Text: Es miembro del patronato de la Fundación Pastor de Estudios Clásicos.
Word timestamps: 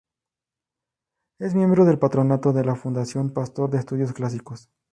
Es 1.37 1.53
miembro 1.53 1.85
del 1.85 1.99
patronato 1.99 2.53
de 2.53 2.65
la 2.65 2.73
Fundación 2.73 3.31
Pastor 3.33 3.69
de 3.69 3.77
Estudios 3.77 4.13
Clásicos. 4.13 4.71